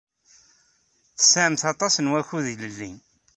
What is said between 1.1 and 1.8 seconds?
Tesɛamt